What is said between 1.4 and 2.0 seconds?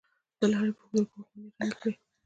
ړنګې کړې.